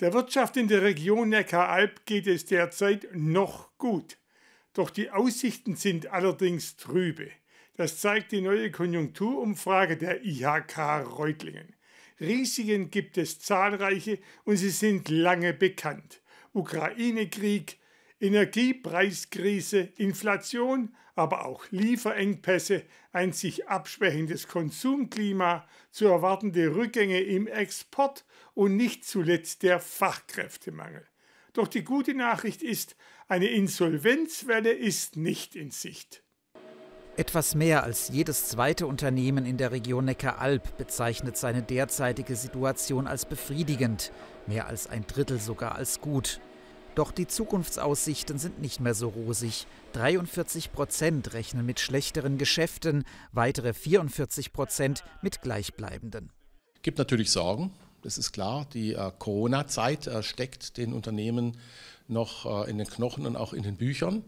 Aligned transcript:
Der 0.00 0.12
Wirtschaft 0.12 0.58
in 0.58 0.68
der 0.68 0.82
Region 0.82 1.30
Neckaralb 1.30 2.04
geht 2.04 2.26
es 2.26 2.44
derzeit 2.44 3.08
noch 3.14 3.78
gut. 3.78 4.18
Doch 4.74 4.90
die 4.90 5.10
Aussichten 5.10 5.74
sind 5.74 6.08
allerdings 6.08 6.76
trübe. 6.76 7.30
Das 7.76 7.98
zeigt 7.98 8.32
die 8.32 8.42
neue 8.42 8.70
Konjunkturumfrage 8.70 9.96
der 9.96 10.22
IHK 10.22 10.76
Reutlingen. 11.18 11.74
Risiken 12.20 12.90
gibt 12.90 13.16
es 13.16 13.40
zahlreiche 13.40 14.18
und 14.44 14.58
sie 14.58 14.68
sind 14.68 15.08
lange 15.08 15.54
bekannt. 15.54 16.20
Ukraine-Krieg, 16.52 17.78
Energiepreiskrise, 18.20 19.80
Inflation, 19.96 20.94
aber 21.14 21.46
auch 21.46 21.64
Lieferengpässe, 21.70 22.84
ein 23.12 23.32
sich 23.32 23.68
abschwächendes 23.68 24.48
Konsumklima, 24.48 25.66
zu 25.90 26.06
erwartende 26.06 26.74
Rückgänge 26.74 27.20
im 27.20 27.46
Export 27.46 28.24
und 28.54 28.76
nicht 28.76 29.04
zuletzt 29.04 29.62
der 29.62 29.80
Fachkräftemangel. 29.80 31.06
Doch 31.52 31.68
die 31.68 31.84
gute 31.84 32.14
Nachricht 32.14 32.62
ist, 32.62 32.96
eine 33.28 33.48
Insolvenzwelle 33.48 34.72
ist 34.72 35.16
nicht 35.16 35.56
in 35.56 35.70
Sicht. 35.70 36.22
Etwas 37.16 37.54
mehr 37.54 37.82
als 37.82 38.10
jedes 38.10 38.48
zweite 38.48 38.86
Unternehmen 38.86 39.46
in 39.46 39.56
der 39.56 39.72
Region 39.72 40.04
Neckar-Alb 40.04 40.76
bezeichnet 40.76 41.38
seine 41.38 41.62
derzeitige 41.62 42.36
Situation 42.36 43.06
als 43.06 43.24
befriedigend, 43.24 44.12
mehr 44.46 44.66
als 44.66 44.86
ein 44.86 45.06
Drittel 45.06 45.40
sogar 45.40 45.76
als 45.76 46.02
gut. 46.02 46.40
Doch 46.96 47.12
die 47.12 47.26
Zukunftsaussichten 47.26 48.38
sind 48.38 48.62
nicht 48.62 48.80
mehr 48.80 48.94
so 48.94 49.08
rosig. 49.08 49.66
43 49.92 50.72
Prozent 50.72 51.34
rechnen 51.34 51.66
mit 51.66 51.78
schlechteren 51.78 52.38
Geschäften, 52.38 53.04
weitere 53.32 53.74
44 53.74 54.54
Prozent 54.54 55.04
mit 55.20 55.42
gleichbleibenden. 55.42 56.30
Es 56.74 56.80
gibt 56.80 56.96
natürlich 56.96 57.30
Sorgen, 57.30 57.70
das 58.00 58.16
ist 58.16 58.32
klar. 58.32 58.66
Die 58.72 58.94
äh, 58.94 59.12
Corona-Zeit 59.18 60.06
äh, 60.06 60.22
steckt 60.22 60.78
den 60.78 60.94
Unternehmen 60.94 61.58
noch 62.08 62.64
äh, 62.64 62.70
in 62.70 62.78
den 62.78 62.86
Knochen 62.86 63.26
und 63.26 63.36
auch 63.36 63.52
in 63.52 63.62
den 63.62 63.76
Büchern. 63.76 64.24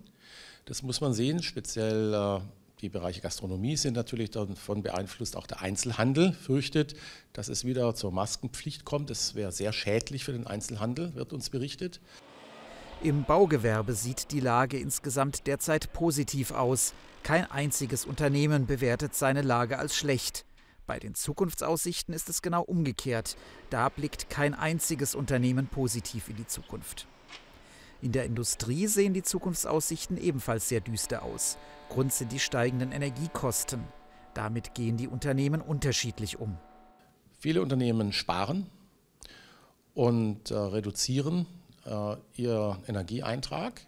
Das 0.66 0.82
muss 0.82 1.00
man 1.00 1.14
sehen, 1.14 1.42
speziell 1.42 2.12
äh, 2.12 2.40
die 2.82 2.90
Bereiche 2.90 3.22
Gastronomie 3.22 3.78
sind 3.78 3.94
natürlich 3.94 4.30
davon 4.30 4.82
beeinflusst. 4.82 5.36
Auch 5.36 5.46
der 5.46 5.62
Einzelhandel 5.62 6.34
fürchtet, 6.34 6.96
dass 7.32 7.48
es 7.48 7.64
wieder 7.64 7.94
zur 7.94 8.12
Maskenpflicht 8.12 8.84
kommt. 8.84 9.08
Das 9.08 9.34
wäre 9.34 9.52
sehr 9.52 9.72
schädlich 9.72 10.24
für 10.24 10.32
den 10.32 10.46
Einzelhandel, 10.46 11.14
wird 11.14 11.32
uns 11.32 11.48
berichtet. 11.48 12.00
Im 13.00 13.22
Baugewerbe 13.22 13.94
sieht 13.94 14.32
die 14.32 14.40
Lage 14.40 14.76
insgesamt 14.76 15.46
derzeit 15.46 15.92
positiv 15.92 16.50
aus. 16.50 16.94
Kein 17.22 17.48
einziges 17.48 18.04
Unternehmen 18.04 18.66
bewertet 18.66 19.14
seine 19.14 19.42
Lage 19.42 19.78
als 19.78 19.94
schlecht. 19.94 20.44
Bei 20.84 20.98
den 20.98 21.14
Zukunftsaussichten 21.14 22.12
ist 22.12 22.28
es 22.28 22.42
genau 22.42 22.62
umgekehrt. 22.62 23.36
Da 23.70 23.88
blickt 23.88 24.30
kein 24.30 24.52
einziges 24.52 25.14
Unternehmen 25.14 25.68
positiv 25.68 26.28
in 26.28 26.36
die 26.36 26.46
Zukunft. 26.48 27.06
In 28.02 28.10
der 28.10 28.24
Industrie 28.24 28.88
sehen 28.88 29.14
die 29.14 29.22
Zukunftsaussichten 29.22 30.16
ebenfalls 30.18 30.68
sehr 30.68 30.80
düster 30.80 31.22
aus. 31.22 31.56
Grund 31.90 32.12
sind 32.12 32.32
die 32.32 32.40
steigenden 32.40 32.90
Energiekosten. 32.90 33.84
Damit 34.34 34.74
gehen 34.74 34.96
die 34.96 35.08
Unternehmen 35.08 35.60
unterschiedlich 35.60 36.40
um. 36.40 36.58
Viele 37.38 37.62
Unternehmen 37.62 38.12
sparen 38.12 38.66
und 39.94 40.50
äh, 40.50 40.56
reduzieren 40.56 41.46
äh, 41.88 42.16
ihr 42.40 42.78
Energieeintrag. 42.86 43.82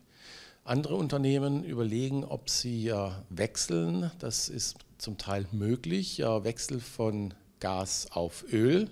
Andere 0.65 0.97
Unternehmen 0.97 1.65
überlegen, 1.65 2.25
ob 2.25 2.51
sie 2.51 2.89
äh, 2.89 3.11
wechseln. 3.29 4.11
Das 4.19 4.49
ist 4.49 4.77
zum 4.99 5.19
Teil 5.19 5.47
möglich. 5.53 6.21
Äh, 6.21 6.45
Wechsel 6.45 6.81
von 6.81 7.35
Gas 7.61 8.09
auf 8.13 8.45
Öl. 8.53 8.91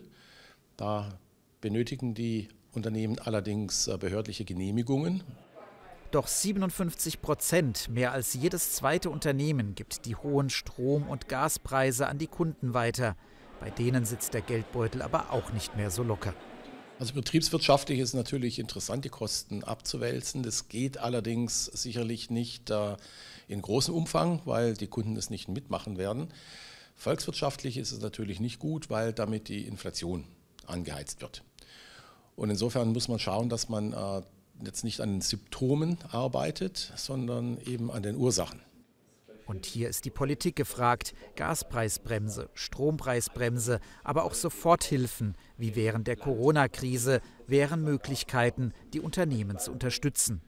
Da 0.77 1.19
benötigen 1.61 2.15
die 2.15 2.49
Unternehmen 2.73 3.19
allerdings 3.19 3.89
äh, 3.89 3.97
behördliche 3.99 4.45
Genehmigungen. 4.45 5.23
Doch 6.11 6.27
57 6.27 7.21
Prozent, 7.21 7.91
mehr 7.91 8.13
als 8.13 8.33
jedes 8.33 8.73
zweite 8.73 9.11
Unternehmen, 9.11 9.75
gibt 9.75 10.07
die 10.07 10.17
hohen 10.17 10.49
Strom- 10.49 11.07
und 11.07 11.29
Gaspreise 11.29 12.07
an 12.07 12.17
die 12.17 12.29
Kunden 12.29 12.73
weiter. 12.73 13.15
Bei 13.61 13.69
denen 13.69 14.07
sitzt 14.07 14.33
der 14.33 14.41
Geldbeutel 14.41 15.03
aber 15.03 15.33
auch 15.33 15.53
nicht 15.53 15.77
mehr 15.77 15.91
so 15.91 16.03
locker. 16.03 16.33
Also 16.99 17.15
betriebswirtschaftlich 17.15 18.01
ist 18.01 18.09
es 18.09 18.15
natürlich 18.15 18.59
interessant, 18.59 19.05
die 19.05 19.09
Kosten 19.09 19.63
abzuwälzen. 19.63 20.43
Das 20.43 20.69
geht 20.69 20.99
allerdings 20.99 21.67
sicherlich 21.67 22.29
nicht 22.29 22.71
äh, 22.71 22.97
in 23.47 23.63
großem 23.63 23.95
Umfang, 23.95 24.41
weil 24.45 24.75
die 24.75 24.89
Kunden 24.89 25.15
das 25.15 25.31
nicht 25.31 25.49
mitmachen 25.49 25.97
werden. 25.97 26.33
Volkswirtschaftlich 26.97 27.77
ist 27.77 27.93
es 27.93 28.01
natürlich 28.01 28.41
nicht 28.41 28.59
gut, 28.59 28.91
weil 28.91 29.13
damit 29.13 29.49
die 29.49 29.65
Inflation 29.65 30.25
angeheizt 30.67 31.21
wird. 31.21 31.45
Und 32.35 32.51
insofern 32.51 32.93
muss 32.93 33.07
man 33.07 33.21
schauen, 33.21 33.49
dass 33.49 33.69
man 33.69 33.93
äh, 33.93 34.23
jetzt 34.65 34.83
nicht 34.83 35.01
an 35.01 35.11
den 35.11 35.21
Symptomen 35.21 35.99
arbeitet, 36.11 36.93
sondern 36.97 37.59
eben 37.65 37.93
an 37.93 38.03
den 38.03 38.17
Ursachen. 38.17 38.61
Und 39.49 39.65
hier 39.65 39.89
ist 39.89 40.05
die 40.05 40.11
Politik 40.11 40.57
gefragt. 40.57 41.15
Gaspreisbremse, 41.35 42.51
Strompreisbremse, 42.53 43.81
aber 44.05 44.25
auch 44.25 44.35
Soforthilfen, 44.35 45.37
wie 45.57 45.75
während 45.75 46.07
der 46.07 46.17
Corona-Krise, 46.17 47.23
wären 47.47 47.83
Möglichkeiten, 47.83 48.75
die 48.93 49.01
Unternehmen 49.01 49.59
zu 49.59 49.73
unterstützen. 49.73 50.43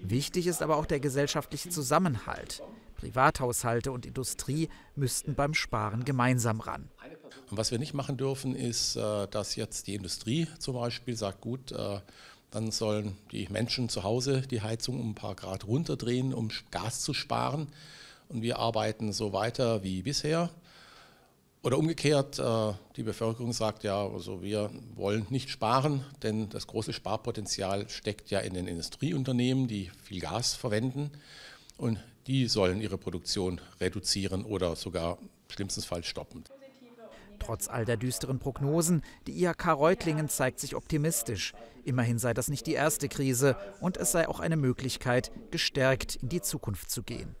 Wichtig 0.00 0.46
ist 0.46 0.62
aber 0.62 0.78
auch 0.78 0.86
der 0.86 0.98
gesellschaftliche 0.98 1.68
Zusammenhalt. 1.68 2.62
Privathaushalte 2.96 3.92
und 3.92 4.06
Industrie 4.06 4.70
müssten 4.96 5.34
beim 5.34 5.52
Sparen 5.52 6.06
gemeinsam 6.06 6.60
ran. 6.60 6.88
Und 7.50 7.58
was 7.58 7.70
wir 7.70 7.78
nicht 7.78 7.92
machen 7.92 8.16
dürfen, 8.16 8.56
ist, 8.56 8.96
äh, 8.96 9.28
dass 9.28 9.56
jetzt 9.56 9.88
die 9.88 9.94
Industrie 9.94 10.48
zum 10.58 10.76
Beispiel 10.76 11.16
sagt, 11.16 11.42
gut, 11.42 11.72
äh, 11.72 12.00
dann 12.50 12.70
sollen 12.70 13.16
die 13.30 13.46
Menschen 13.50 13.90
zu 13.90 14.04
Hause 14.04 14.40
die 14.42 14.62
Heizung 14.62 15.00
um 15.00 15.10
ein 15.10 15.14
paar 15.14 15.34
Grad 15.34 15.66
runterdrehen, 15.66 16.32
um 16.32 16.48
Gas 16.70 17.02
zu 17.02 17.12
sparen. 17.12 17.68
Und 18.32 18.42
wir 18.42 18.58
arbeiten 18.58 19.12
so 19.12 19.32
weiter 19.32 19.82
wie 19.82 20.02
bisher. 20.02 20.50
Oder 21.62 21.78
umgekehrt, 21.78 22.38
äh, 22.38 22.72
die 22.96 23.04
Bevölkerung 23.04 23.52
sagt 23.52 23.84
ja, 23.84 24.04
also 24.04 24.42
wir 24.42 24.70
wollen 24.96 25.26
nicht 25.30 25.48
sparen, 25.48 26.04
denn 26.22 26.48
das 26.48 26.66
große 26.66 26.92
Sparpotenzial 26.92 27.88
steckt 27.88 28.30
ja 28.30 28.40
in 28.40 28.54
den 28.54 28.66
Industrieunternehmen, 28.66 29.68
die 29.68 29.90
viel 30.02 30.20
Gas 30.20 30.54
verwenden. 30.54 31.10
Und 31.76 32.00
die 32.26 32.48
sollen 32.48 32.80
ihre 32.80 32.98
Produktion 32.98 33.60
reduzieren 33.80 34.44
oder 34.44 34.74
sogar 34.74 35.18
schlimmstenfalls 35.48 36.06
stoppen. 36.06 36.44
Trotz 37.38 37.68
all 37.68 37.84
der 37.84 37.96
düsteren 37.96 38.38
Prognosen, 38.38 39.02
die 39.26 39.42
IHK 39.42 39.68
Reutlingen 39.68 40.28
zeigt 40.28 40.60
sich 40.60 40.76
optimistisch. 40.76 41.54
Immerhin 41.84 42.18
sei 42.18 42.34
das 42.34 42.46
nicht 42.46 42.66
die 42.68 42.74
erste 42.74 43.08
Krise 43.08 43.56
und 43.80 43.96
es 43.96 44.12
sei 44.12 44.28
auch 44.28 44.38
eine 44.38 44.56
Möglichkeit, 44.56 45.32
gestärkt 45.50 46.16
in 46.16 46.28
die 46.28 46.40
Zukunft 46.40 46.90
zu 46.90 47.02
gehen. 47.02 47.34